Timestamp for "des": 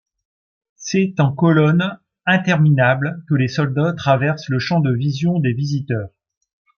5.37-5.53